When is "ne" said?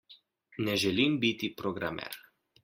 0.67-0.77